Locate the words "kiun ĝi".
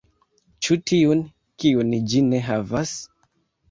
1.65-2.27